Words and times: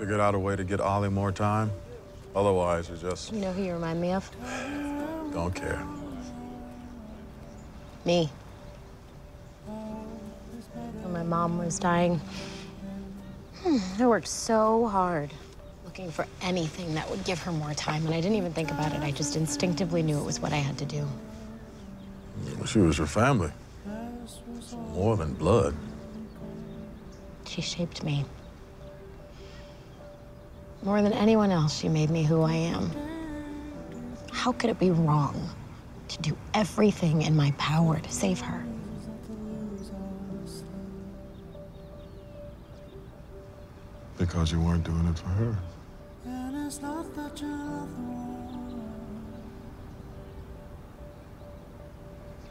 figured 0.00 0.18
out 0.18 0.34
a 0.34 0.38
way 0.38 0.56
to 0.56 0.64
get 0.64 0.80
Ollie 0.80 1.10
more 1.10 1.30
time? 1.30 1.70
Otherwise, 2.34 2.88
you 2.88 2.96
just 2.96 3.34
You 3.34 3.40
know 3.40 3.52
who 3.52 3.62
you 3.62 3.74
remind 3.74 4.00
me 4.00 4.12
of? 4.12 4.30
don't 5.30 5.54
care. 5.54 5.84
Me. 8.06 8.30
When 9.66 11.12
my 11.12 11.22
mom 11.22 11.58
was 11.58 11.78
dying, 11.78 12.18
hmm, 13.62 13.76
I 13.98 14.06
worked 14.06 14.26
so 14.26 14.88
hard 14.88 15.34
looking 15.84 16.10
for 16.10 16.26
anything 16.40 16.94
that 16.94 17.08
would 17.10 17.22
give 17.24 17.38
her 17.42 17.52
more 17.52 17.74
time, 17.74 18.06
and 18.06 18.14
I 18.14 18.22
didn't 18.22 18.38
even 18.38 18.54
think 18.54 18.70
about 18.70 18.94
it. 18.94 19.02
I 19.02 19.10
just 19.10 19.36
instinctively 19.36 20.02
knew 20.02 20.18
it 20.18 20.24
was 20.24 20.40
what 20.40 20.54
I 20.54 20.56
had 20.56 20.78
to 20.78 20.86
do. 20.86 21.06
She 22.64 22.78
was 22.78 22.96
your 22.96 23.06
family. 23.06 23.52
More 24.94 25.18
than 25.18 25.34
blood. 25.34 25.74
She 27.46 27.60
shaped 27.60 28.02
me. 28.02 28.24
More 30.82 31.02
than 31.02 31.12
anyone 31.12 31.50
else, 31.50 31.78
she 31.78 31.88
made 31.90 32.08
me 32.08 32.22
who 32.22 32.42
I 32.42 32.54
am. 32.54 32.90
How 34.32 34.52
could 34.52 34.70
it 34.70 34.78
be 34.78 34.90
wrong 34.90 35.50
to 36.08 36.18
do 36.22 36.36
everything 36.54 37.22
in 37.22 37.36
my 37.36 37.50
power 37.58 37.98
to 38.00 38.10
save 38.10 38.40
her? 38.40 38.64
Because 44.16 44.52
you 44.52 44.60
weren't 44.60 44.84
doing 44.84 45.06
it 45.06 45.18
for 45.18 45.28
her. 45.28 45.56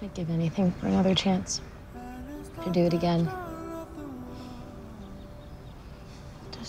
I'd 0.02 0.14
give 0.14 0.30
anything 0.30 0.72
for 0.74 0.88
another 0.88 1.16
chance 1.16 1.62
to 2.64 2.70
do 2.70 2.82
it 2.82 2.94
again. 2.94 3.30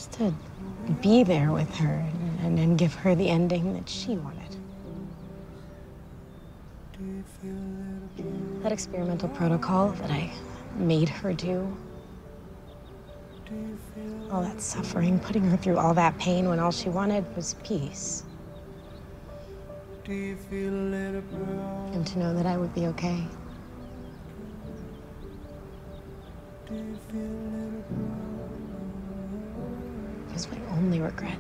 Just 0.01 0.13
to 0.13 0.33
be 1.03 1.25
there 1.25 1.53
with 1.53 1.77
her 1.77 2.03
and, 2.43 2.59
and, 2.59 2.79
give 2.79 2.95
her 2.95 3.15
the 3.15 3.29
ending 3.29 3.75
that 3.75 3.87
she 3.87 4.17
wanted. 4.17 4.57
That 8.63 8.73
experimental 8.73 9.29
protocol 9.29 9.91
that 9.91 10.11
I 10.11 10.33
made 10.77 11.11
her 11.11 11.35
do. 11.35 11.77
All 14.31 14.41
that 14.41 14.63
suffering, 14.63 15.19
putting 15.19 15.43
her 15.51 15.59
through 15.59 15.77
all 15.77 15.93
that 15.93 16.17
pain 16.17 16.49
when 16.49 16.61
all 16.61 16.71
she 16.71 16.89
wanted 16.89 17.27
was 17.37 17.57
peace. 17.63 18.25
And 20.07 22.07
to 22.07 22.19
know 22.19 22.35
that 22.35 22.47
I 22.47 22.57
would 22.57 22.75
be 22.75 22.87
okay. 22.87 23.23
Was 30.41 30.49
my 30.49 30.75
only 30.75 31.01
regret. 31.01 31.37